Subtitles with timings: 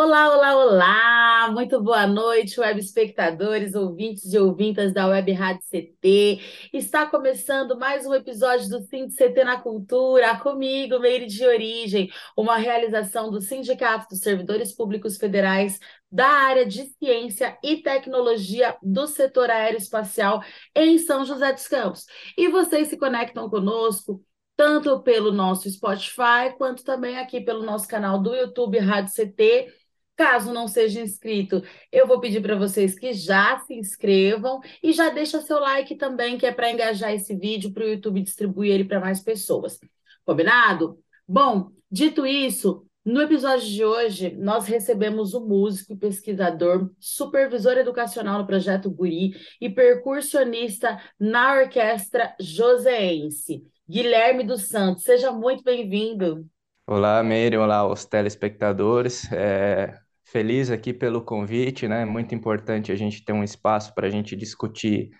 [0.00, 1.50] Olá, olá, olá!
[1.50, 6.40] Muito boa noite, web espectadores, ouvintes e ouvintas da Web Rádio CT.
[6.72, 12.56] Está começando mais um episódio do Sind CT na Cultura, comigo, Meire de Origem, uma
[12.56, 15.80] realização do Sindicato dos Servidores Públicos Federais
[16.12, 20.40] da área de Ciência e Tecnologia do setor aeroespacial
[20.76, 22.06] em São José dos Campos.
[22.36, 24.22] E vocês se conectam conosco
[24.56, 29.77] tanto pelo nosso Spotify, quanto também aqui pelo nosso canal do YouTube Rádio CT
[30.18, 35.10] Caso não seja inscrito, eu vou pedir para vocês que já se inscrevam e já
[35.10, 38.84] deixa seu like também, que é para engajar esse vídeo para o YouTube distribuir ele
[38.84, 39.78] para mais pessoas.
[40.24, 40.98] Combinado?
[41.26, 48.46] Bom, dito isso, no episódio de hoje, nós recebemos o músico pesquisador, supervisor educacional no
[48.46, 49.30] projeto Guri
[49.60, 55.04] e percussionista na orquestra joseense, Guilherme dos Santos.
[55.04, 56.44] Seja muito bem-vindo.
[56.84, 59.30] Olá, Meire, olá aos telespectadores.
[59.30, 59.94] É,
[60.30, 62.04] feliz aqui pelo convite, né?
[62.04, 65.10] Muito importante a gente ter um espaço para a gente discutir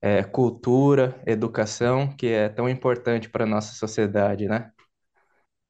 [0.00, 4.70] é, cultura, educação, que é tão importante para a nossa sociedade, né?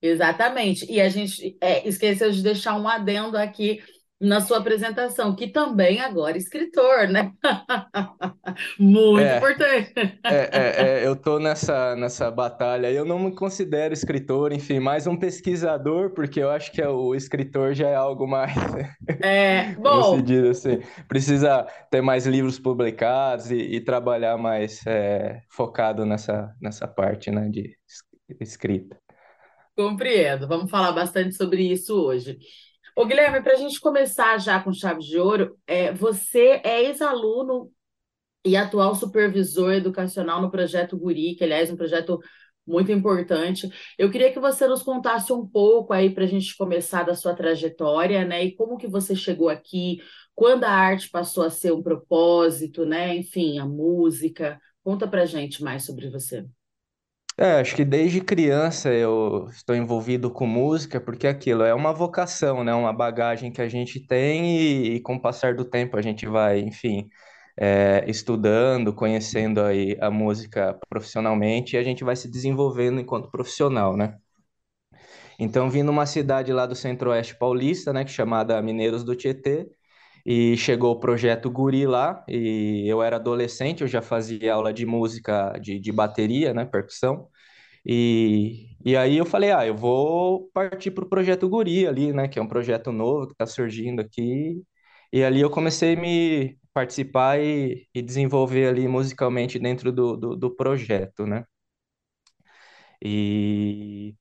[0.00, 0.90] Exatamente.
[0.90, 3.82] E a gente é, esqueceu de deixar um adendo aqui
[4.20, 7.32] na sua apresentação, que também agora é escritor, né?
[8.78, 9.92] Muito é, importante.
[10.24, 12.90] É, é, é, eu estou nessa, nessa batalha.
[12.90, 17.14] Eu não me considero escritor, enfim, mais um pesquisador, porque eu acho que é o
[17.14, 18.54] escritor já é algo mais.
[19.22, 20.18] É, bom.
[20.50, 27.30] assim, precisa ter mais livros publicados e, e trabalhar mais é, focado nessa, nessa parte
[27.30, 27.76] né, de
[28.40, 28.98] escrita.
[29.76, 30.48] Compreendo.
[30.48, 32.38] Vamos falar bastante sobre isso hoje.
[32.96, 37.70] Ô, Guilherme, para a gente começar já com chave de ouro, é, você é ex-aluno
[38.44, 42.18] e atual supervisor educacional no projeto Guri, que, aliás, é um projeto
[42.66, 43.68] muito importante.
[43.98, 47.34] Eu queria que você nos contasse um pouco aí para a gente começar da sua
[47.34, 48.44] trajetória, né?
[48.44, 49.98] E como que você chegou aqui,
[50.34, 53.14] quando a arte passou a ser um propósito, né?
[53.16, 54.58] Enfim, a música.
[54.82, 56.46] Conta para gente mais sobre você.
[57.38, 62.64] É, acho que desde criança eu estou envolvido com música, porque aquilo é uma vocação,
[62.64, 62.72] né?
[62.74, 66.26] Uma bagagem que a gente tem e, e com o passar do tempo a gente
[66.26, 67.10] vai, enfim,
[67.56, 73.96] é, estudando, conhecendo aí a música profissionalmente e a gente vai se desenvolvendo enquanto profissional,
[73.96, 74.16] né?
[75.38, 79.68] Então, vim numa cidade lá do Centro-Oeste Paulista, né, que é chamada Mineiros do Tietê,
[80.26, 84.86] e chegou o projeto Guri lá, e eu era adolescente, eu já fazia aula de
[84.86, 87.28] música, de, de bateria, né, percussão,
[87.84, 92.28] e, e aí eu falei, ah, eu vou partir para o projeto Guri ali, né,
[92.28, 94.62] que é um projeto novo que está surgindo aqui,
[95.12, 100.36] e ali eu comecei a me participar e, e desenvolver ali musicalmente dentro do, do,
[100.36, 101.44] do projeto, né.
[103.00, 104.14] E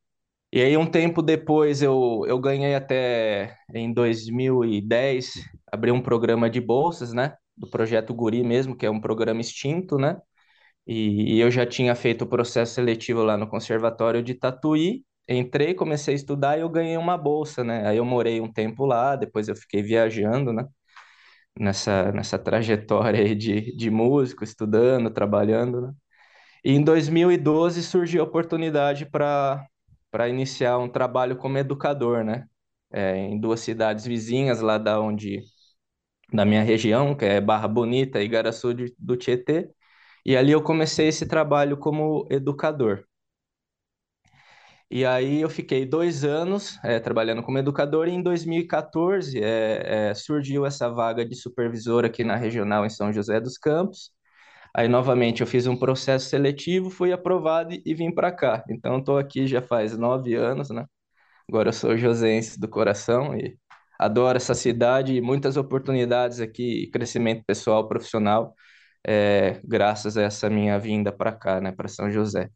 [0.51, 5.33] e aí, um tempo depois, eu, eu ganhei até em 2010,
[5.71, 7.35] abri um programa de bolsas, né?
[7.57, 10.17] Do projeto Guri mesmo, que é um programa extinto, né?
[10.87, 15.05] E, e eu já tinha feito o processo seletivo lá no Conservatório de Tatuí.
[15.29, 17.87] Entrei, comecei a estudar e eu ganhei uma bolsa, né?
[17.87, 20.65] Aí eu morei um tempo lá, depois eu fiquei viajando, né?
[21.57, 25.93] Nessa, nessa trajetória aí de, de músico, estudando, trabalhando, né?
[26.65, 29.65] E em 2012 surgiu a oportunidade para
[30.15, 32.47] para iniciar um trabalho como educador, né?
[32.89, 35.41] É, em duas cidades vizinhas lá da onde
[36.33, 39.69] da minha região, que é Barra Bonita e Igaraçu do Tietê,
[40.25, 43.05] e ali eu comecei esse trabalho como educador.
[44.89, 50.13] E aí eu fiquei dois anos é, trabalhando como educador e em 2014 é, é,
[50.13, 54.11] surgiu essa vaga de supervisor aqui na regional em São José dos Campos.
[54.77, 58.63] Aí, novamente, eu fiz um processo seletivo, fui aprovado e, vim para cá.
[58.69, 60.85] Então, estou aqui já faz nove anos, né?
[61.49, 63.57] Agora eu sou josense do coração e
[63.99, 68.53] adoro essa cidade e muitas oportunidades aqui, crescimento pessoal, profissional,
[69.07, 72.49] é, graças a essa minha vinda para cá, né, para São José.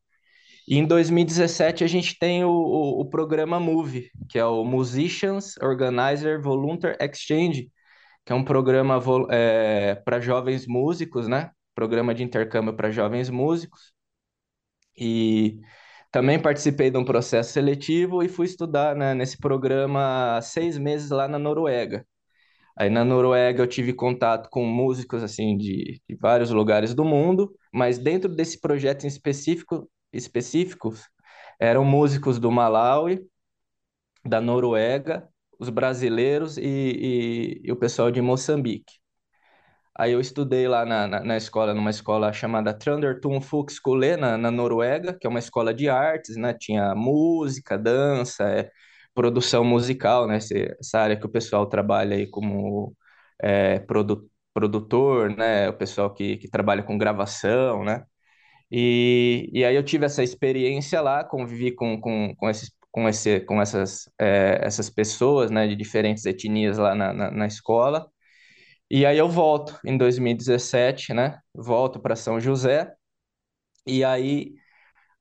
[0.68, 5.56] E em 2017 a gente tem o, o, o programa MOVE, que é o Musicians
[5.62, 7.72] Organizer Volunteer Exchange,
[8.26, 9.00] que é um programa
[9.32, 11.52] é, para jovens músicos, né?
[11.80, 13.94] Programa de intercâmbio para jovens músicos.
[14.98, 15.62] E
[16.12, 21.26] também participei de um processo seletivo e fui estudar né, nesse programa seis meses lá
[21.28, 22.06] na Noruega.
[22.78, 27.54] Aí na Noruega eu tive contato com músicos assim de, de vários lugares do mundo,
[27.74, 31.08] mas dentro desse projeto em específico, específicos
[31.60, 33.26] eram músicos do Malawi,
[34.26, 38.99] da Noruega, os brasileiros e, e, e o pessoal de Moçambique.
[40.00, 44.50] Aí eu estudei lá na, na, na escola, numa escola chamada Trøndertun Folkskole, na, na
[44.50, 46.54] Noruega, que é uma escola de artes, né?
[46.54, 48.72] Tinha música, dança, é,
[49.14, 50.38] produção musical, né?
[50.80, 52.96] Essa área que o pessoal trabalha aí como
[53.42, 55.68] é, produ, produtor, né?
[55.70, 58.06] O pessoal que, que trabalha com gravação, né?
[58.72, 63.40] E, e aí eu tive essa experiência lá, convivi com, com, com, esses, com, esse,
[63.42, 65.68] com essas, é, essas pessoas, né?
[65.68, 68.08] De diferentes etnias lá na, na, na escola.
[68.90, 71.40] E aí eu volto em 2017, né?
[71.54, 72.92] Volto para São José.
[73.86, 74.56] E aí,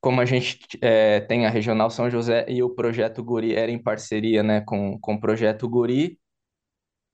[0.00, 3.82] como a gente é, tem a Regional São José e o Projeto Guri era em
[3.82, 6.18] parceria, né, com, com o Projeto Guri,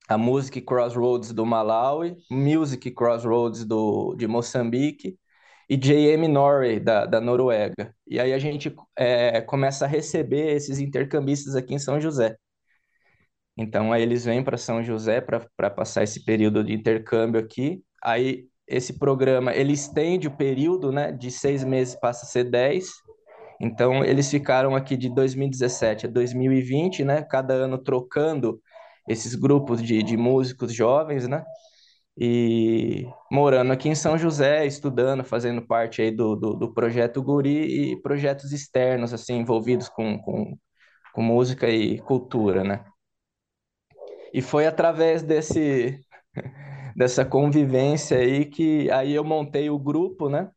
[0.08, 5.18] a Music Crossroads do Malawi, Music Crossroads do, de Moçambique
[5.68, 7.94] e JM Norway da, da Noruega.
[8.06, 12.36] E aí a gente é, começa a receber esses intercambistas aqui em São José.
[13.56, 17.82] Então, aí eles vêm para São José para passar esse período de intercâmbio aqui.
[18.02, 21.12] Aí, esse programa, ele estende o período, né?
[21.12, 22.90] De seis meses passa a ser dez.
[23.60, 27.22] Então, eles ficaram aqui de 2017 a 2020, né?
[27.22, 28.60] Cada ano trocando
[29.08, 31.44] esses grupos de, de músicos jovens, né?
[32.16, 37.92] E morando aqui em São José, estudando, fazendo parte aí do, do, do projeto Guri
[37.92, 40.56] e projetos externos, assim, envolvidos com, com,
[41.12, 42.84] com música e cultura, né?
[44.34, 46.00] E foi através desse
[46.96, 50.50] dessa convivência aí que aí eu montei o grupo, né?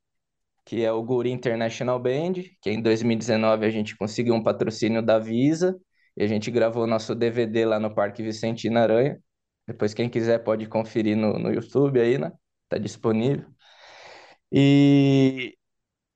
[0.65, 5.19] Que é o Guri International Band, que em 2019 a gente conseguiu um patrocínio da
[5.19, 5.79] Visa
[6.17, 9.19] e a gente gravou nosso DVD lá no Parque Vicentina Aranha.
[9.67, 12.31] Depois quem quiser pode conferir no, no YouTube aí, né?
[12.69, 13.45] Tá disponível.
[14.51, 15.55] E,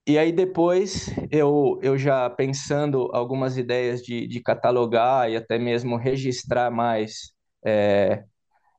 [0.07, 5.97] e aí depois eu, eu já pensando algumas ideias de, de catalogar e até mesmo
[5.97, 7.33] registrar mais
[7.65, 8.25] é,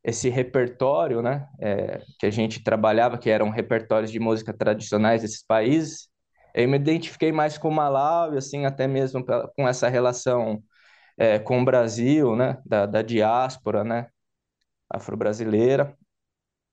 [0.05, 5.45] esse repertório, né, é, que a gente trabalhava, que eram repertórios de música tradicionais desses
[5.47, 6.09] países,
[6.55, 9.25] eu me identifiquei mais com o Malawi, assim, até mesmo
[9.57, 10.63] com essa relação
[11.19, 14.09] é, com o Brasil, né, da, da diáspora, né,
[14.91, 15.97] afro-brasileira,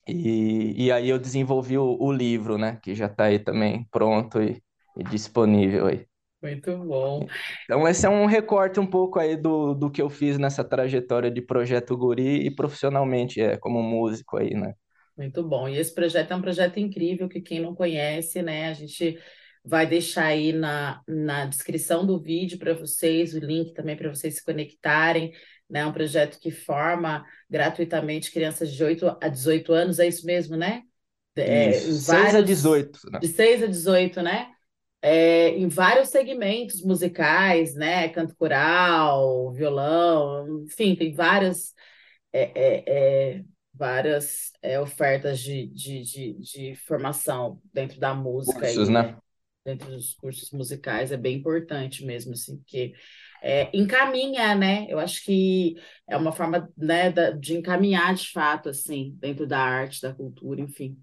[0.07, 4.41] e, e aí eu desenvolvi o, o livro, né, que já está aí também pronto
[4.43, 4.63] e,
[4.97, 6.07] e disponível aí.
[6.41, 7.27] Muito bom.
[7.65, 11.29] Então, esse é um recorte um pouco aí do, do que eu fiz nessa trajetória
[11.29, 14.73] de Projeto Guri e profissionalmente, é, como músico aí, né?
[15.17, 15.67] Muito bom.
[15.67, 19.19] E esse projeto é um projeto incrível que quem não conhece, né, a gente
[19.65, 24.35] vai deixar aí na, na descrição do vídeo para vocês, o link também para vocês
[24.35, 25.33] se conectarem,
[25.69, 25.85] né?
[25.85, 30.83] Um projeto que forma gratuitamente crianças de 8 a 18 anos, é isso mesmo, né?
[31.35, 32.99] É, isso, 6 a 18.
[33.11, 33.19] Né?
[33.19, 34.47] De 6 a 18, né?
[35.01, 38.09] É, em vários segmentos musicais, né?
[38.09, 41.73] Canto coral, violão, enfim, tem várias,
[42.33, 43.43] é, é, é
[43.73, 48.59] várias é, ofertas de, de, de, de, formação dentro da música.
[48.59, 49.17] Cursos, aí, né?
[49.65, 52.93] Dentro dos cursos musicais é bem importante mesmo, assim, porque
[53.41, 54.85] é, encaminha, né?
[54.89, 55.75] Eu acho que
[56.07, 60.97] é uma forma né, de encaminhar de fato, assim, dentro da arte, da cultura, enfim.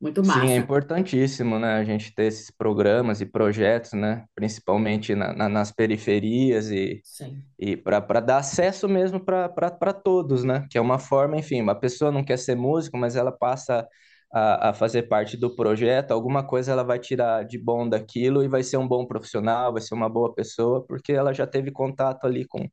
[0.00, 0.56] Muito Sim, é massa.
[0.56, 6.70] importantíssimo, né, a gente ter esses programas e projetos, né, principalmente na, na- nas periferias
[6.70, 11.62] e, Sim, e para dar acesso mesmo para todos, né, que é uma forma, enfim,
[11.62, 13.88] uma pessoa não quer ser músico, mas ela passa
[14.32, 18.48] a, a fazer parte do projeto, alguma coisa ela vai tirar de bom daquilo e
[18.48, 22.26] vai ser um bom profissional, vai ser uma boa pessoa, porque ela já teve contato
[22.26, 22.68] ali com,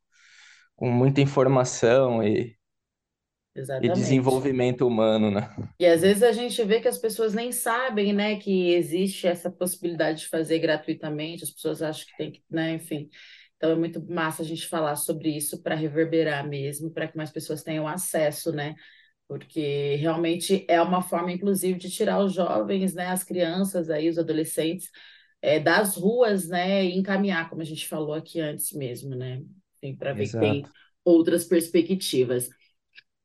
[0.75, 2.56] com muita informação e,
[3.59, 3.93] e exatamente.
[3.93, 5.49] desenvolvimento humano, né?
[5.79, 9.51] E às vezes a gente vê que as pessoas nem sabem, né, que existe essa
[9.51, 13.09] possibilidade de fazer gratuitamente, as pessoas acham que tem que, né, enfim.
[13.55, 17.29] Então é muito massa a gente falar sobre isso para reverberar mesmo, para que mais
[17.31, 18.75] pessoas tenham acesso, né?
[19.27, 24.17] Porque realmente é uma forma, inclusive, de tirar os jovens, né, as crianças aí, os
[24.17, 24.89] adolescentes,
[25.41, 29.41] é, das ruas, né, e encaminhar, como a gente falou aqui antes mesmo, né?
[29.99, 30.71] Para ver que tem Exato.
[31.03, 32.49] outras perspectivas.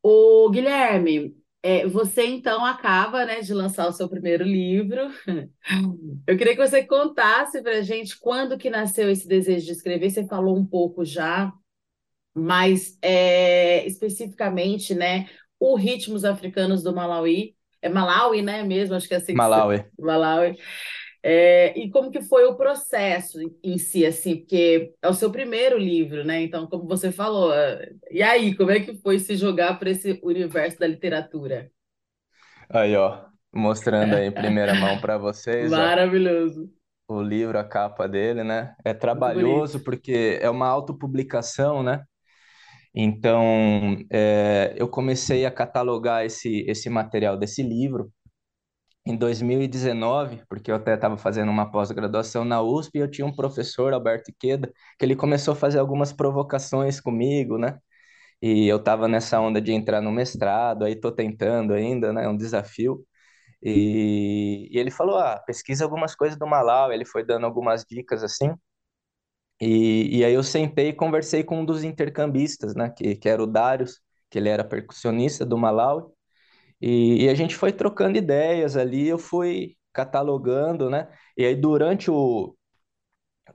[0.02, 5.10] O Guilherme, é, você então acaba, né, de lançar o seu primeiro livro.
[6.26, 10.10] Eu queria que você contasse para a gente quando que nasceu esse desejo de escrever.
[10.10, 11.52] Você falou um pouco já,
[12.34, 15.28] mas é, especificamente, né,
[15.58, 17.54] o Ritmos Africanos do Malawi.
[17.80, 18.94] É Malawi, né, mesmo?
[18.94, 19.36] Acho que é assim que se...
[19.38, 19.84] Malawi.
[19.98, 20.56] Malawi.
[21.24, 25.78] É, e como que foi o processo em, si, assim, porque é o seu primeiro
[25.78, 26.42] livro, né?
[26.42, 30.18] Então, como você falou, é, e aí, como é que foi se jogar para esse
[30.22, 31.70] universo da literatura?
[32.68, 33.24] Aí, ó,
[33.54, 36.68] mostrando aí em primeira mão para vocês, ó, Maravilhoso,
[37.08, 38.74] o livro, a capa dele, né?
[38.84, 42.04] É trabalhoso porque é uma autopublicação, né?
[42.94, 48.12] Então, é, eu comecei a catalogar esse, esse material desse livro
[49.04, 53.92] em 2019, porque eu até estava fazendo uma pós-graduação na USP eu tinha um professor,
[53.92, 57.78] Alberto Iqueda, que ele começou a fazer algumas provocações comigo, né?
[58.42, 62.24] E eu estava nessa onda de entrar no mestrado, aí estou tentando ainda, né?
[62.24, 63.04] É um desafio.
[63.62, 68.22] E, e ele falou, ah, pesquisa algumas coisas do Malau, ele foi dando algumas dicas
[68.24, 68.52] assim.
[69.60, 72.90] E, e aí eu sentei e conversei com um dos intercambistas, né?
[72.90, 76.14] Que, que era o Darius, que ele era percussionista do Malau.
[76.82, 81.08] E, e a gente foi trocando ideias ali, eu fui catalogando, né?
[81.38, 82.56] E aí durante o,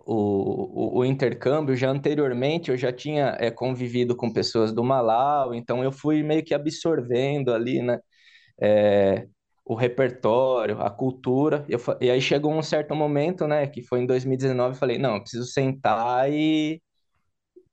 [0.06, 5.54] o, o, o intercâmbio, já anteriormente, eu já tinha é, convivido com pessoas do Malau,
[5.54, 8.00] então eu fui meio que absorvendo ali, né?
[8.62, 9.28] É,
[9.66, 11.66] o repertório, a cultura.
[11.70, 13.68] Eu, e aí chegou um certo momento, né?
[13.68, 16.82] Que foi em 2019, eu falei, não, eu preciso sentar e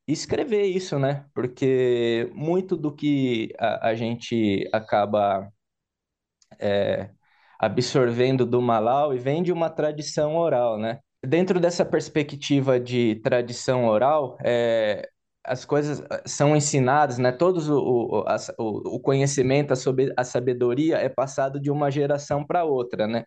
[0.07, 1.27] escrever isso, né?
[1.35, 5.51] Porque muito do que a, a gente acaba
[6.59, 7.11] é,
[7.59, 11.01] absorvendo do Malau e vem de uma tradição oral, né?
[11.27, 15.09] Dentro dessa perspectiva de tradição oral, é,
[15.43, 17.33] as coisas ah, são ensinadas, né?
[17.33, 22.45] Todos o, o, as- o, conhecimento, a, sobe- a sabedoria é passado de uma geração
[22.47, 23.25] para outra, né?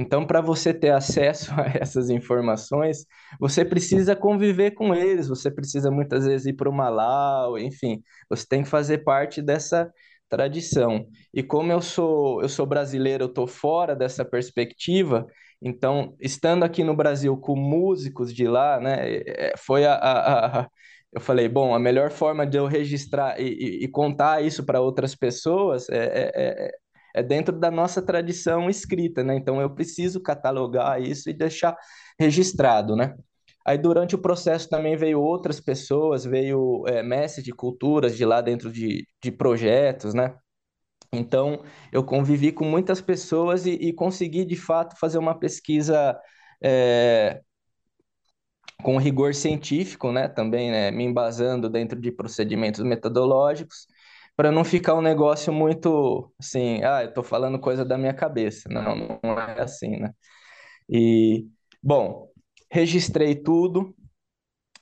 [0.00, 3.04] Então, para você ter acesso a essas informações,
[3.40, 8.46] você precisa conviver com eles, você precisa muitas vezes ir para o Malau, enfim, você
[8.48, 9.92] tem que fazer parte dessa
[10.28, 11.06] tradição.
[11.34, 15.26] E como eu sou, eu sou brasileiro, eu estou fora dessa perspectiva,
[15.60, 20.60] então, estando aqui no Brasil com músicos de lá, né, é, é, foi a, a,
[20.62, 20.68] a-
[21.12, 23.44] eu falei, bom, a melhor forma de eu registrar e,
[23.80, 26.70] e- e contar isso para outras pessoas é, é,
[27.14, 29.36] é, dentro da nossa tradição escrita, né?
[29.36, 31.76] Então, eu preciso catalogar isso e deixar
[32.18, 33.14] registrado, né?
[33.66, 38.40] Aí, durante o processo, também veio outras pessoas, veio é, mestres de culturas de lá
[38.40, 40.34] dentro de, de projetos, né?
[41.12, 41.62] Então,
[41.92, 46.18] eu convivi com muitas pessoas e, e consegui, de fato, fazer uma pesquisa
[46.62, 47.40] é,
[48.82, 50.28] com rigor científico, né?
[50.28, 50.90] Também, né?
[50.90, 53.86] Me embasando dentro de procedimentos metodológicos,
[54.38, 58.68] para não ficar um negócio muito assim, ah, eu estou falando coisa da minha cabeça.
[58.70, 60.12] Não, não é assim, né?
[60.88, 61.46] E,
[61.82, 62.30] bom,
[62.70, 63.96] registrei tudo,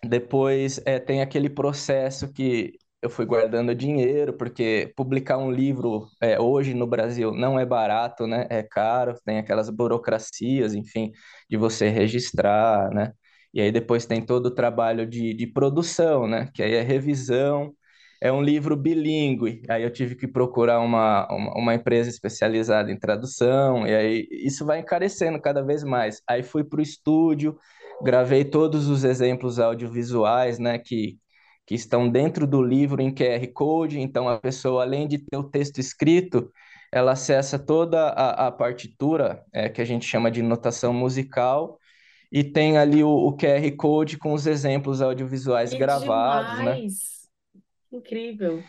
[0.04, 6.40] depois é, tem aquele processo que eu fui guardando dinheiro, porque publicar um livro é,
[6.40, 8.46] hoje no Brasil não é barato, né?
[8.50, 11.12] É caro, tem aquelas burocracias, enfim,
[11.48, 13.12] de você registrar, né?
[13.54, 16.50] E aí depois tem todo o trabalho de, de produção, né?
[16.54, 17.74] Que aí é revisão.
[18.20, 22.98] É um livro bilíngue, aí eu tive que procurar uma, uma, uma empresa especializada em
[22.98, 26.22] tradução, e aí isso vai encarecendo cada vez mais.
[26.28, 27.58] Aí fui para o estúdio,
[28.02, 31.18] Gravei todos os exemplos audiovisuais, né, que,
[31.66, 35.44] que estão dentro do livro em QR Code, então a pessoa, além de ter o
[35.44, 36.50] texto escrito,
[36.92, 41.78] ela acessa toda a, a partitura, é, que a gente chama de notação musical,
[42.30, 46.84] e tem ali o, o QR Code com os exemplos audiovisuais gravados, né?
[47.96, 48.62] Incrível.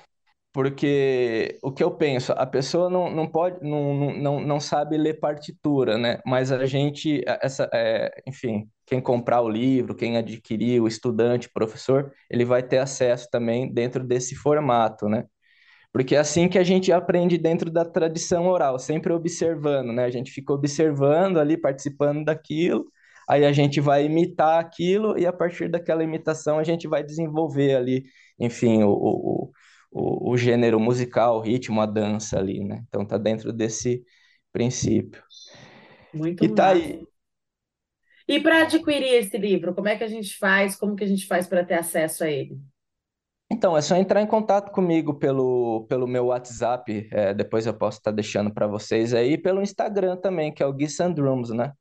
[0.53, 5.19] Porque o que eu penso, a pessoa não, não pode, não, não não sabe ler
[5.19, 6.19] partitura, né?
[6.25, 12.12] Mas a gente, essa, é, enfim, quem comprar o livro, quem adquirir, o estudante, professor,
[12.29, 15.25] ele vai ter acesso também dentro desse formato, né?
[15.93, 20.05] Porque é assim que a gente aprende dentro da tradição oral, sempre observando, né?
[20.05, 22.86] A gente fica observando ali, participando daquilo,
[23.27, 27.75] aí a gente vai imitar aquilo e a partir daquela imitação a gente vai desenvolver
[27.75, 28.03] ali,
[28.39, 29.51] enfim, o, o,
[29.91, 32.84] o, o gênero musical, o ritmo, a dança ali, né?
[32.88, 34.03] Então tá dentro desse
[34.51, 35.22] princípio.
[36.12, 36.74] Muito E tá massa.
[36.74, 37.07] aí.
[38.27, 40.75] E para adquirir esse livro, como é que a gente faz?
[40.75, 42.57] Como que a gente faz para ter acesso a ele?
[43.50, 47.98] Então, é só entrar em contato comigo pelo, pelo meu WhatsApp, é, depois eu posso
[48.00, 51.72] estar deixando para vocês aí, e pelo Instagram também, que é o Gui Sandrums, né?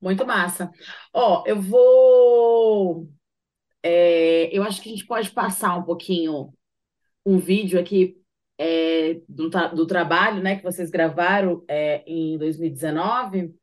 [0.00, 0.70] Muito massa.
[1.12, 3.08] Ó, eu vou.
[3.82, 6.52] é, eu acho que a gente pode passar um pouquinho
[7.24, 8.16] um vídeo aqui
[8.58, 13.54] é, do, do trabalho, né, que vocês gravaram é, em 2019.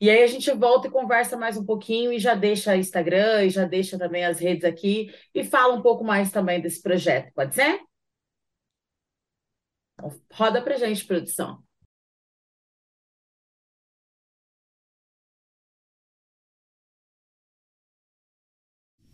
[0.00, 3.50] E aí a gente volta e conversa mais um pouquinho e já deixa Instagram e
[3.50, 7.54] já deixa também as redes aqui e fala um pouco mais também desse projeto, pode
[7.54, 7.80] ser?
[10.32, 11.65] Roda pra gente, produção.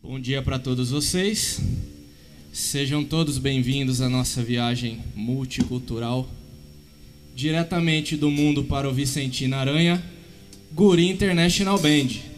[0.04, 1.60] Bom dia para todos vocês.
[2.52, 6.28] Sejam todos bem-vindos à nossa viagem multicultural.
[7.36, 10.02] Diretamente do mundo para o Vicentino Aranha,
[10.72, 12.31] Guri International Band.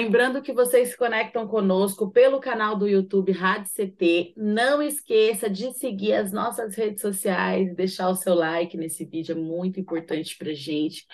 [0.00, 4.32] Lembrando que vocês se conectam conosco pelo canal do YouTube Rádio CT.
[4.36, 9.34] Não esqueça de seguir as nossas redes sociais, deixar o seu like nesse vídeo, é
[9.34, 11.04] muito importante para gente,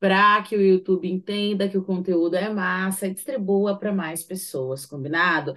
[0.00, 4.86] para que o YouTube entenda que o conteúdo é massa e distribua para mais pessoas,
[4.86, 5.54] combinado?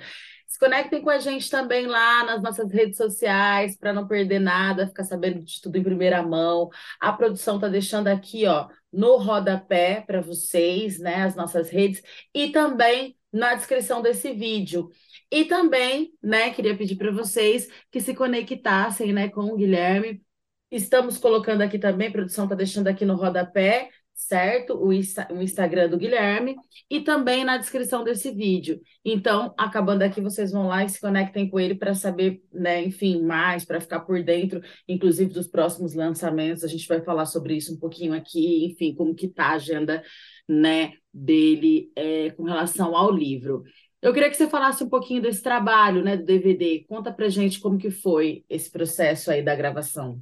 [0.58, 4.88] Se conectem com a gente também lá nas nossas redes sociais para não perder nada,
[4.88, 6.70] ficar sabendo de tudo em primeira mão.
[7.00, 12.02] A produção está deixando aqui, ó, no rodapé para vocês, né, as nossas redes
[12.34, 14.90] e também na descrição desse vídeo.
[15.32, 20.24] E também, né, queria pedir para vocês que se conectassem, né, com o Guilherme.
[20.72, 24.74] Estamos colocando aqui também, a produção está deixando aqui no rodapé, certo?
[24.74, 26.56] O, o Instagram do Guilherme
[26.90, 28.82] e também na descrição desse vídeo.
[29.06, 33.22] Então, acabando aqui, vocês vão lá e se conectem com ele para saber, né, enfim,
[33.22, 36.64] mais, para ficar por dentro, inclusive dos próximos lançamentos.
[36.64, 40.04] A gente vai falar sobre isso um pouquinho aqui, enfim, como que tá a agenda,
[40.50, 43.64] né, dele é, com relação ao livro.
[44.02, 46.86] Eu queria que você falasse um pouquinho desse trabalho, né, do DVD.
[46.90, 50.22] Conta pra gente como que foi esse processo aí da gravação.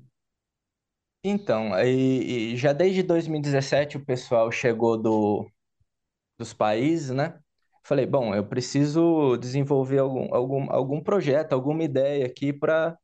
[1.27, 5.49] Então, aí, e já desde 2017 o pessoal chegou do,
[6.37, 7.39] dos países, né?
[7.83, 12.97] Falei, bom, eu preciso desenvolver algum, algum, algum projeto, alguma ideia aqui para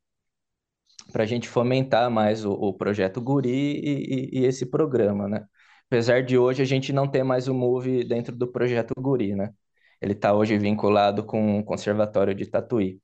[1.12, 5.46] para a gente fomentar mais o, o projeto Guri e, e, e, esse programa, né?
[5.86, 9.52] Apesar de hoje a gente não ter mais o Move dentro do projeto Guri, né?
[10.00, 13.00] Ele está hoje vinculado com o Conservatório de Tatuí.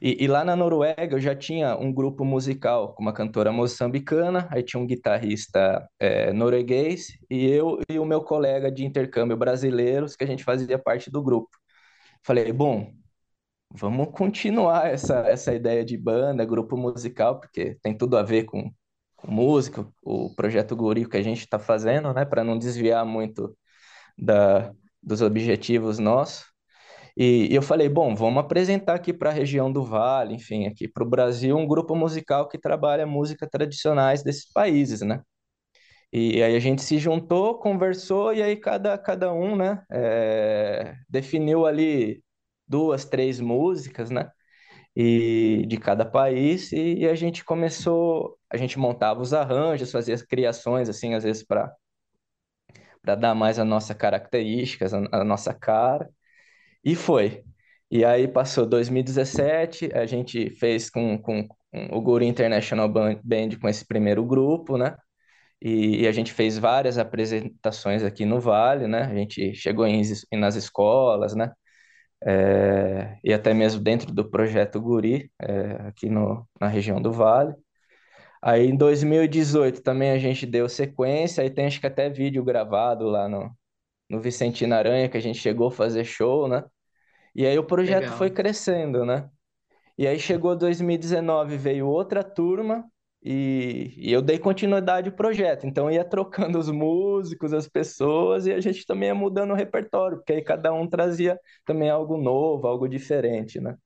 [0.00, 4.48] E, e, lá na Noruega eu já tinha um grupo musical com uma cantora moçambicana,
[4.50, 10.16] aí tinha um guitarrista é, norueguês e eu e o meu colega de intercâmbio brasileiros,
[10.16, 11.50] que a gente fazia parte do grupo.
[12.22, 12.92] Falei, bom,
[13.72, 18.72] vamos continuar essa, essa ideia de banda, grupo musical, porque tem tudo a ver com,
[19.16, 23.56] com música, o projeto Guri que a gente está fazendo, né, para não desviar muito
[24.18, 26.49] da, dos objetivos nossos.
[27.16, 30.88] E, e eu falei, bom, vamos apresentar aqui para a região do Vale, enfim, aqui
[30.88, 35.22] para o Brasil, um grupo musical que trabalha música tradicionais desses países, né?
[36.12, 41.66] E aí a gente se juntou, conversou e aí cada, cada um, né, é, definiu
[41.66, 42.22] ali
[42.66, 44.30] duas, três músicas, né?
[44.96, 50.14] E de cada país e, e a gente começou, a gente montava os arranjos, fazia
[50.14, 51.72] as criações assim, às vezes para
[53.02, 56.10] para dar mais a nossa características, a, a nossa cara.
[56.84, 57.44] E foi.
[57.90, 63.68] E aí passou 2017, a gente fez com, com, com o Guru International Band com
[63.68, 64.96] esse primeiro grupo, né?
[65.62, 69.02] E, e, a gente fez várias apresentações aqui no Vale, né?
[69.04, 71.52] A gente chegou em, nas escolas, né?
[72.24, 77.54] É, e até mesmo dentro do projeto Guri, é, aqui no, na região do Vale.
[78.42, 83.06] Aí em 2018 também a gente deu sequência, aí tem acho que até vídeo gravado
[83.06, 83.50] lá no,
[84.10, 86.64] no Vicentino Aranha, que a gente chegou a fazer show, né?
[87.34, 88.18] E aí o projeto Legal.
[88.18, 89.30] foi crescendo, né?
[89.98, 92.84] E aí chegou 2019, veio outra turma
[93.22, 95.66] e, e eu dei continuidade ao projeto.
[95.66, 100.18] Então ia trocando os músicos, as pessoas e a gente também ia mudando o repertório,
[100.18, 103.76] porque aí cada um trazia também algo novo, algo diferente, né?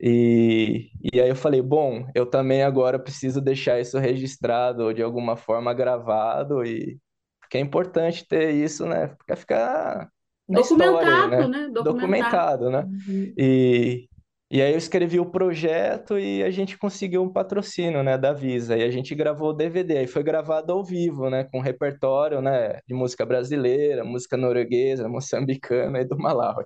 [0.00, 5.02] E, e aí eu falei, bom, eu também agora preciso deixar isso registrado ou de
[5.02, 6.98] alguma forma gravado e
[7.46, 9.06] porque é importante ter isso, né?
[9.06, 10.08] Porque ficar
[10.48, 11.46] documentado, história, né?
[11.46, 11.68] né?
[11.68, 12.80] Documentado, documentado né?
[12.80, 13.32] Uhum.
[13.38, 14.08] E,
[14.50, 18.76] e aí eu escrevi o projeto e a gente conseguiu um patrocínio, né, da Visa.
[18.76, 19.98] E a gente gravou o DVD.
[19.98, 26.00] Aí foi gravado ao vivo, né, com repertório, né, de música brasileira, música norueguesa, moçambicana
[26.00, 26.64] e do Malawi.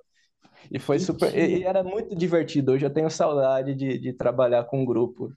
[0.71, 1.35] E foi super.
[1.37, 2.73] E, e era muito divertido.
[2.73, 5.31] Hoje eu tenho saudade de, de trabalhar com um grupo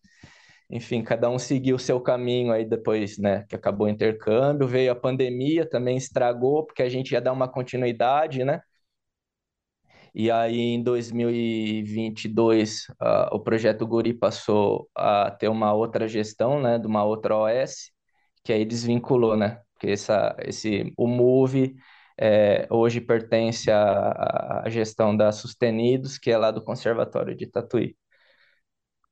[0.69, 4.91] enfim, cada um seguiu o seu caminho aí depois, né, que acabou o intercâmbio, veio
[4.91, 8.61] a pandemia, também estragou, porque a gente ia dar uma continuidade, né?
[10.15, 16.77] E aí, em 2022, uh, o projeto Guri passou a ter uma outra gestão, né,
[16.77, 17.91] de uma outra OS,
[18.43, 19.61] que aí desvinculou, né?
[19.73, 21.75] Porque essa, esse, o Move
[22.19, 27.95] é, hoje pertence à, à gestão da Sustenidos, que é lá do Conservatório de Tatuí.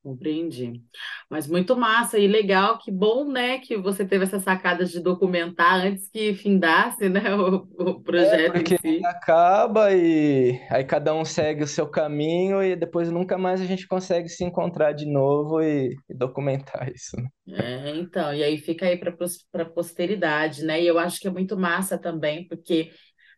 [0.03, 0.81] Compreendi.
[1.29, 5.85] Mas muito massa e legal, que bom, né, que você teve essa sacada de documentar
[5.85, 9.07] antes que findasse, né, o, o É, projeto em porque si.
[9.07, 13.87] acaba e aí cada um segue o seu caminho e depois nunca mais a gente
[13.87, 17.29] consegue se encontrar de novo e, e documentar isso, né?
[17.49, 19.13] É, então, e aí fica aí para
[19.63, 20.81] a posteridade, né?
[20.81, 22.91] E eu acho que é muito massa também, porque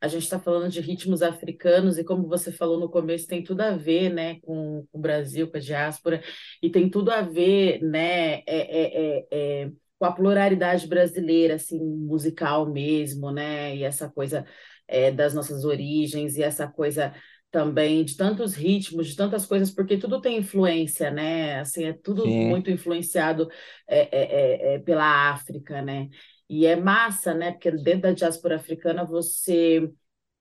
[0.03, 3.61] a gente está falando de ritmos africanos e como você falou no começo, tem tudo
[3.61, 6.21] a ver, né, com, o Brasil, com a diáspora,
[6.61, 11.79] e tem tudo a ver, né, é, é, é, é, com a pluralidade brasileira, assim,
[11.79, 14.45] musical mesmo, né, e essa coisa
[14.89, 17.13] é, das nossas origens e essa coisa
[17.49, 21.59] também de tantos ritmos, de tantas coisas, porque tudo tem influência, né?
[21.59, 22.47] Assim, é tudo Sim.
[22.47, 23.47] muito influenciado
[23.87, 26.09] é, é, é, é pela África, né?
[26.53, 27.51] E é massa, né?
[27.51, 29.91] Porque dentro da diáspora africana você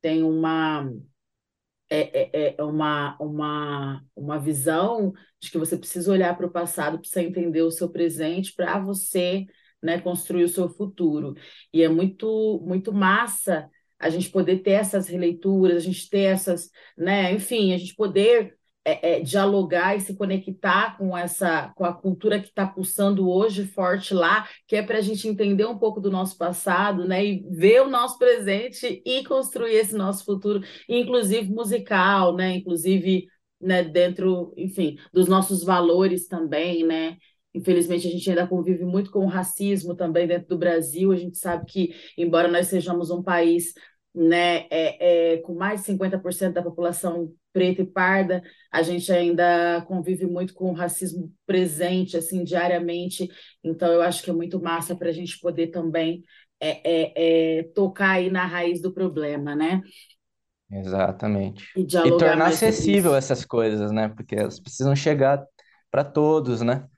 [0.03, 0.87] tem uma
[1.89, 6.99] é, é, é uma, uma, uma visão de que você precisa olhar para o passado,
[6.99, 9.47] precisa entender o seu presente para você
[9.83, 11.35] né, construir o seu futuro.
[11.73, 16.71] E é muito, muito massa a gente poder ter essas releituras, a gente ter essas,
[16.97, 21.93] né, enfim, a gente poder é, é, dialogar e se conectar com essa com a
[21.93, 26.01] cultura que está pulsando hoje forte lá, que é para a gente entender um pouco
[26.01, 27.25] do nosso passado, né?
[27.25, 32.57] E ver o nosso presente e construir esse nosso futuro, inclusive musical, né?
[32.57, 33.27] Inclusive,
[33.61, 37.17] né, dentro, enfim, dos nossos valores também, né?
[37.55, 41.13] Infelizmente, a gente ainda convive muito com o racismo também dentro do Brasil.
[41.13, 43.75] A gente sabe que, embora nós sejamos um país
[44.15, 49.83] né, é, é, com mais de 50% da população preta e parda, a gente ainda
[49.87, 53.29] convive muito com o racismo presente, assim, diariamente.
[53.63, 56.25] Então, eu acho que é muito massa para a gente poder também
[56.61, 59.83] é, é, é, tocar aí na raiz do problema, né?
[60.71, 61.65] Exatamente.
[61.77, 64.09] E E tornar acessível essas coisas, né?
[64.09, 65.45] Porque elas precisam chegar
[65.91, 66.89] para todos, né?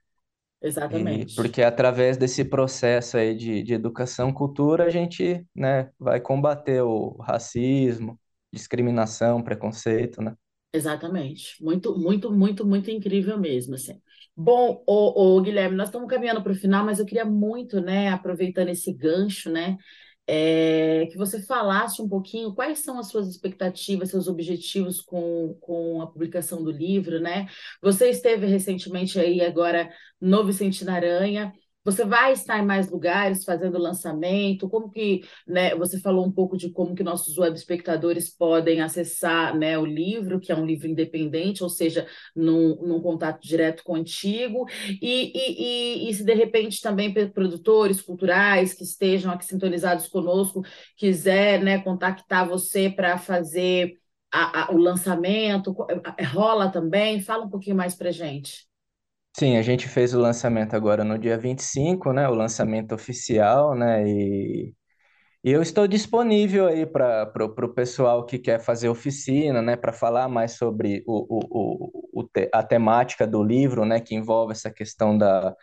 [0.90, 1.34] E Exatamente.
[1.34, 7.16] porque através desse processo aí de, de educação, cultura, a gente, né, vai combater o
[7.22, 8.20] racismo,
[8.52, 10.34] discriminação, preconceito, né?
[10.74, 11.62] Exatamente.
[11.62, 14.00] Muito, muito, muito, muito incrível mesmo, assim.
[14.36, 18.70] Bom, o, Guilherme, nós estamos caminhando para o final, mas eu queria muito, né, aproveitando
[18.70, 19.78] esse gancho, né,
[20.26, 26.02] é, que você falasse um pouquinho quais são as suas expectativas, seus objetivos com, com
[26.02, 27.46] a publicação do livro, né?
[27.80, 29.88] Você esteve recentemente aí agora
[30.20, 31.52] no Vicente Aranha.
[31.84, 34.68] Você vai estar em mais lugares fazendo lançamento?
[34.68, 39.56] Como que, né, você falou um pouco de como que nossos web espectadores podem acessar,
[39.56, 44.66] né, o livro, que é um livro independente, ou seja, num, num contato direto contigo,
[45.00, 50.62] e, e, e, e se de repente também produtores culturais que estejam aqui sintonizados conosco,
[50.96, 53.98] quiser, né, contactar você para fazer
[54.32, 55.74] a, a, o lançamento,
[56.32, 57.20] rola também?
[57.20, 58.66] Fala um pouquinho mais para gente.
[59.36, 62.28] Sim, a gente fez o lançamento agora no dia 25, né?
[62.28, 64.08] O lançamento oficial, né?
[64.08, 64.72] E,
[65.44, 69.76] e eu estou disponível aí para o pessoal que quer fazer oficina, né?
[69.76, 74.00] Para falar mais sobre o, o, o, o a temática do livro, né?
[74.00, 75.54] Que envolve essa questão da,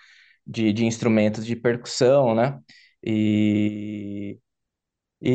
[0.48, 2.60] de, de instrumentos de percussão, né?
[3.04, 4.40] E,
[5.22, 5.32] e,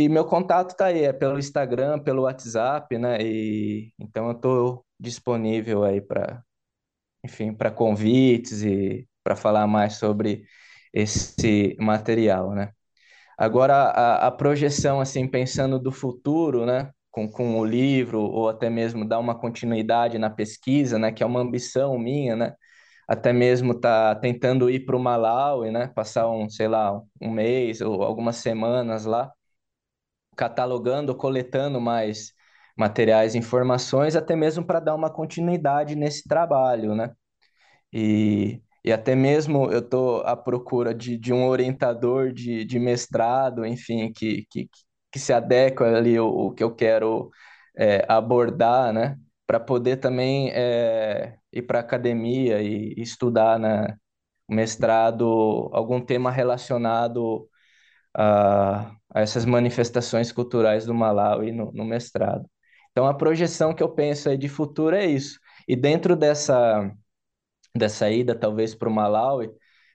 [0.00, 3.18] e, e meu contato tá aí, é pelo Instagram, pelo WhatsApp, né?
[3.22, 6.42] E, então eu estou disponível aí para
[7.24, 10.44] enfim, para convites e para falar mais sobre
[10.92, 12.72] esse material, né?
[13.36, 16.92] Agora, a, a projeção, assim, pensando do futuro, né?
[17.10, 21.12] Com, com o livro, ou até mesmo dar uma continuidade na pesquisa, né?
[21.12, 22.54] Que é uma ambição minha, né?
[23.08, 25.88] Até mesmo tá tentando ir para o Malawi, né?
[25.88, 29.32] Passar um, sei lá, um mês ou algumas semanas lá,
[30.36, 32.32] catalogando, coletando mais
[32.78, 37.12] materiais, informações, até mesmo para dar uma continuidade nesse trabalho, né?
[37.92, 43.64] E, e até mesmo eu estou à procura de, de um orientador de, de mestrado,
[43.66, 44.68] enfim, que, que,
[45.12, 47.30] que se adequa ali o, o que eu quero
[47.76, 49.16] é, abordar, né?
[49.46, 53.96] Para poder também é, ir para a academia e, e estudar na
[54.48, 57.48] mestrado algum tema relacionado
[58.14, 62.48] a, a essas manifestações culturais do Malawi no, no mestrado.
[62.92, 65.38] Então, a projeção que eu penso aí de futuro é isso.
[65.68, 66.90] E dentro dessa
[67.74, 69.50] dessa ida, talvez para o Malawi,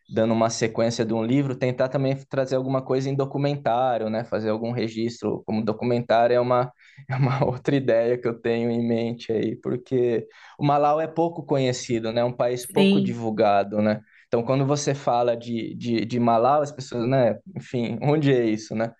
[0.09, 4.23] dando uma sequência de um livro, tentar também trazer alguma coisa em documentário, né?
[4.25, 6.71] Fazer algum registro como documentário é uma,
[7.09, 10.27] é uma outra ideia que eu tenho em mente aí, porque
[10.59, 12.21] o Malawi é pouco conhecido, né?
[12.21, 14.01] É um país pouco Sim, divulgado, né?
[14.27, 17.39] Então, quando você fala de, de, de Malawi, as pessoas, né?
[17.55, 18.93] Enfim, onde é isso, né?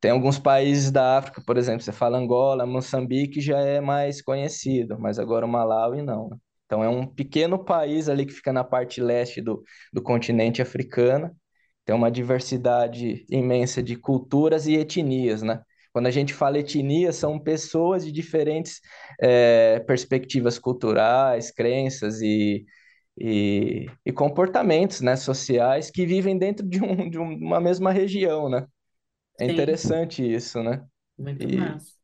[0.00, 4.98] Tem alguns países da África, por exemplo, você fala Angola, Moçambique já é mais conhecido,
[4.98, 6.36] mas agora o Malawi não, né?
[6.66, 9.62] Então é um pequeno país ali que fica na parte leste do,
[9.92, 11.30] do continente africano,
[11.84, 15.62] tem uma diversidade imensa de culturas e etnias, né?
[15.92, 18.80] Quando a gente fala etnia, são pessoas de diferentes
[19.20, 22.66] eh, perspectivas culturais, crenças e,
[23.18, 28.66] e, e comportamentos, né, sociais que vivem dentro de, um, de uma mesma região, né?
[29.38, 30.86] É sim, interessante isso, né?
[31.18, 31.96] muito E massa.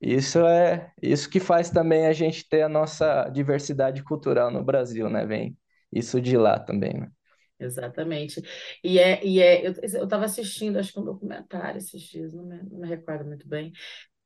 [0.00, 5.10] isso é isso que faz também a gente ter a nossa diversidade cultural no Brasil,
[5.10, 5.26] né?
[5.26, 5.58] Vem
[5.92, 7.12] isso de lá também, né?
[7.60, 8.40] Exatamente.
[8.84, 12.44] E é, e é eu eu estava assistindo, acho que um documentário esses dias, não
[12.44, 13.72] me, não me recordo muito bem.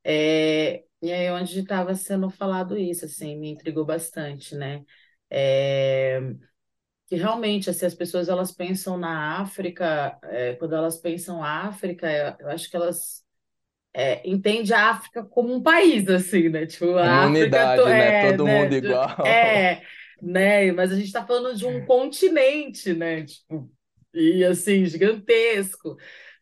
[0.05, 4.85] É, e aí onde estava sendo falado isso, assim, me intrigou bastante, né?
[5.31, 6.21] É,
[7.13, 12.37] que realmente, assim, as pessoas elas pensam na África, é, quando elas pensam África, eu,
[12.47, 13.23] eu acho que elas
[13.95, 16.67] é, entendem a África como um país, assim, né?
[16.67, 18.13] Tipo, a Uma África unidade, né?
[18.13, 18.49] é, Todo né?
[18.49, 19.09] mundo igual.
[19.25, 19.83] É,
[20.23, 20.73] né?
[20.73, 23.25] Mas a gente está falando de um continente, né?
[23.25, 23.71] Tipo,
[24.15, 25.97] e assim, gigantesco,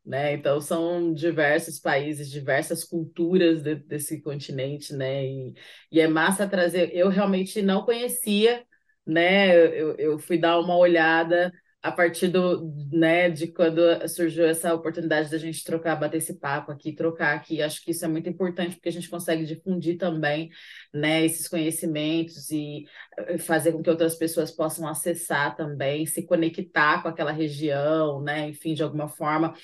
[0.05, 0.33] né?
[0.35, 5.25] Então são diversos países, diversas culturas de- desse continente, né?
[5.27, 5.55] E,
[5.93, 6.91] e é massa trazer.
[6.95, 8.65] Eu realmente não conhecia,
[9.11, 9.55] né?
[9.57, 15.31] Eu, eu fui dar uma olhada a partir do, né, de quando surgiu essa oportunidade
[15.31, 17.63] da gente trocar, bater esse papo aqui, trocar aqui.
[17.63, 20.51] Acho que isso é muito importante porque a gente consegue difundir também,
[20.93, 22.85] né, esses conhecimentos e
[23.19, 28.49] eh, fazer com que outras pessoas possam acessar também, se conectar com aquela região, né?
[28.51, 29.55] Enfim, de alguma forma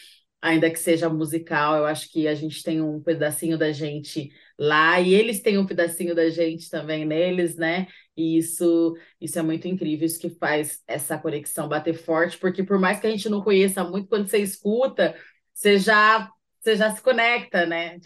[0.41, 5.01] ainda que seja musical, eu acho que a gente tem um pedacinho da gente lá
[5.01, 7.87] e eles têm um pedacinho da gente também neles, né?
[8.17, 12.79] E isso, isso é muito incrível, isso que faz essa conexão bater forte, porque por
[12.79, 15.15] mais que a gente não conheça muito, quando você escuta,
[15.53, 17.99] você já, você já se conecta, né?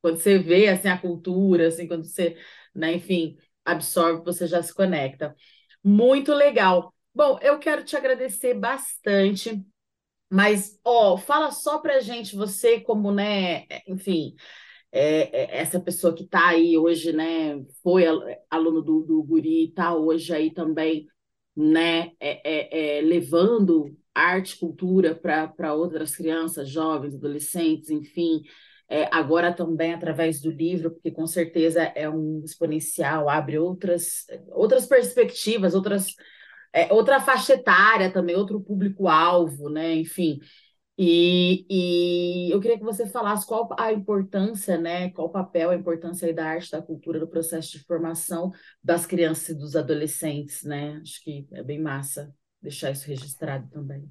[0.00, 2.36] Quando você vê assim a cultura, assim, quando você,
[2.74, 5.34] né, enfim, absorve, você já se conecta.
[5.82, 6.94] Muito legal.
[7.14, 9.64] Bom, eu quero te agradecer bastante.
[10.30, 14.34] Mas, ó, fala só pra gente, você como, né, enfim,
[14.92, 18.04] é, é, essa pessoa que está aí hoje, né, foi
[18.50, 21.06] aluno do, do Guri, está hoje aí também,
[21.56, 28.42] né, é, é, é levando arte, cultura para outras crianças, jovens, adolescentes, enfim,
[28.88, 34.86] é, agora também através do livro, porque com certeza é um exponencial, abre outras, outras
[34.86, 36.06] perspectivas, outras,
[36.90, 40.38] outra faixa etária também, outro público-alvo, né, enfim,
[40.98, 41.66] e,
[42.48, 46.32] e eu queria que você falasse qual a importância, né, qual o papel, a importância
[46.34, 48.50] da arte, da cultura, do processo de formação
[48.82, 50.98] das crianças e dos adolescentes, né?
[51.02, 54.10] Acho que é bem massa deixar isso registrado também.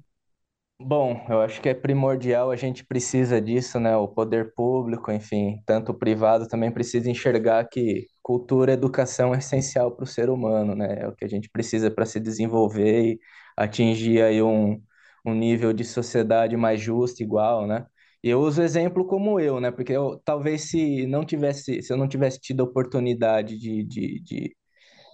[0.78, 3.96] Bom, eu acho que é primordial, a gente precisa disso, né?
[3.96, 9.38] O poder público, enfim, tanto o privado também precisa enxergar que cultura e educação é
[9.38, 10.98] essencial para o ser humano, né?
[11.00, 13.20] É o que a gente precisa para se desenvolver e
[13.56, 14.80] atingir aí um
[15.26, 17.86] um nível de sociedade mais justo, igual, né?
[18.22, 19.70] E eu uso exemplo como eu, né?
[19.70, 24.20] Porque eu, talvez se não tivesse, se eu não tivesse tido a oportunidade de, de,
[24.22, 24.56] de,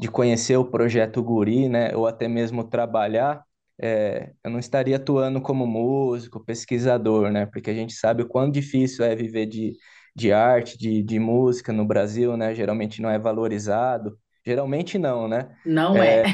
[0.00, 1.94] de conhecer o projeto Guri, né?
[1.96, 3.42] Ou até mesmo trabalhar,
[3.80, 7.46] é, eu não estaria atuando como músico, pesquisador, né?
[7.46, 9.74] Porque a gente sabe o quão difícil é viver de,
[10.14, 12.54] de arte, de, de música no Brasil, né?
[12.54, 14.18] Geralmente não é valorizado.
[14.44, 15.56] Geralmente não, né?
[15.64, 16.22] Não é.
[16.22, 16.24] é.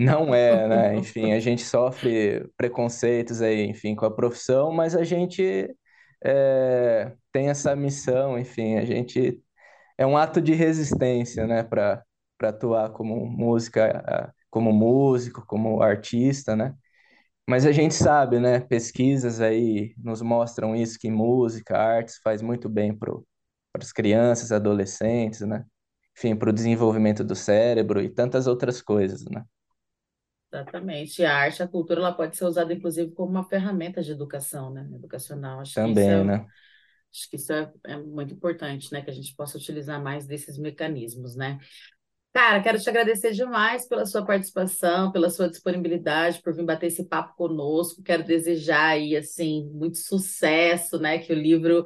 [0.00, 0.96] Não é, né?
[0.96, 5.68] Enfim, a gente sofre preconceitos aí, enfim, com a profissão, mas a gente
[6.24, 9.42] é, tem essa missão, enfim, a gente
[9.98, 12.02] é um ato de resistência, né, para
[12.38, 16.74] para atuar como música, como músico, como artista, né?
[17.48, 18.60] Mas a gente sabe, né?
[18.60, 23.12] Pesquisas aí nos mostram isso que música, artes faz muito bem para
[23.74, 25.64] as crianças, adolescentes, né?
[26.16, 29.44] Enfim, para o desenvolvimento do cérebro e tantas outras coisas, né?
[30.52, 31.24] Exatamente.
[31.24, 34.88] A arte, a cultura, ela pode ser usada, inclusive, como uma ferramenta de educação, né?
[34.94, 35.60] Educacional.
[35.60, 36.46] Acho Também, que isso é, né?
[37.12, 39.02] Acho que isso é, é muito importante, né?
[39.02, 41.58] Que a gente possa utilizar mais desses mecanismos, né?
[42.32, 47.04] Cara, quero te agradecer demais pela sua participação, pela sua disponibilidade, por vir bater esse
[47.04, 48.02] papo conosco.
[48.02, 51.18] Quero desejar aí, assim, muito sucesso, né?
[51.18, 51.84] Que o livro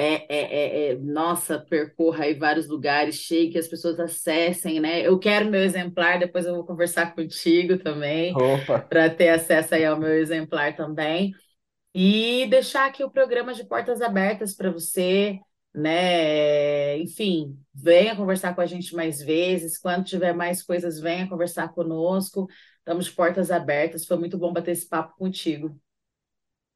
[0.00, 5.00] é, é, é, é, nossa, percorra aí vários lugares, chegue, que as pessoas acessem, né?
[5.04, 8.32] Eu quero meu exemplar, depois eu vou conversar contigo também,
[8.88, 11.32] para ter acesso aí ao meu exemplar também.
[11.92, 15.40] E deixar aqui o programa de portas abertas para você,
[15.74, 16.96] né?
[16.98, 19.78] Enfim, venha conversar com a gente mais vezes.
[19.78, 22.46] Quando tiver mais coisas, venha conversar conosco.
[22.78, 24.06] Estamos de portas abertas.
[24.06, 25.76] Foi muito bom bater esse papo contigo.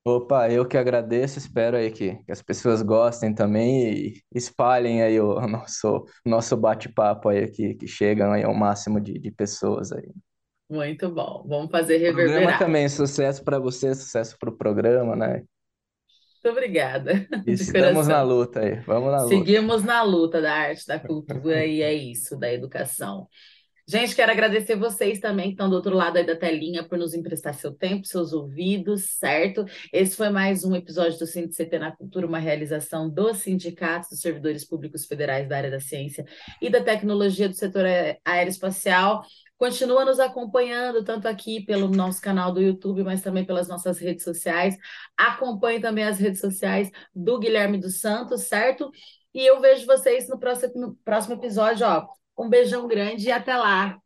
[0.05, 5.21] Opa, eu que agradeço, espero aí que, que as pessoas gostem também e espalhem aí
[5.21, 10.11] o, nosso, nosso bate-papo aí, que, que chegam aí ao máximo de, de pessoas aí.
[10.69, 11.45] Muito bom.
[11.47, 12.59] Vamos fazer O programa reverberar.
[12.59, 15.45] também, sucesso para você, sucesso para o programa, né?
[16.45, 17.13] Muito obrigada,
[17.47, 19.29] estamos na luta aí, vamos na luta.
[19.29, 23.29] Seguimos na luta da arte, da cultura, e é isso, da educação.
[23.93, 27.13] Gente, quero agradecer vocês também que estão do outro lado aí da telinha por nos
[27.13, 29.67] emprestar seu tempo, seus ouvidos, certo?
[29.93, 34.65] Esse foi mais um episódio do CT na Cultura, uma realização dos sindicatos dos servidores
[34.65, 36.25] públicos federais da área da ciência
[36.59, 37.85] e da tecnologia do setor
[38.25, 39.27] aeroespacial.
[39.59, 44.25] Continua nos acompanhando, tanto aqui pelo nosso canal do YouTube, mas também pelas nossas redes
[44.25, 44.75] sociais.
[45.19, 48.91] Acompanhe também as redes sociais do Guilherme dos Santos, certo?
[49.35, 52.22] E eu vejo vocês no próximo, no próximo episódio, ó.
[52.39, 53.99] Um beijão grande e até lá!